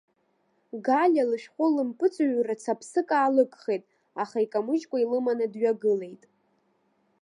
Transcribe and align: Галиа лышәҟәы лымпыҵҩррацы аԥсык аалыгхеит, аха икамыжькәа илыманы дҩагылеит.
Галиа 0.85 1.25
лышәҟәы 1.29 1.65
лымпыҵҩррацы 1.75 2.69
аԥсык 2.73 3.09
аалыгхеит, 3.17 3.83
аха 4.23 4.37
икамыжькәа 4.45 4.97
илыманы 5.03 5.45
дҩагылеит. 5.51 6.23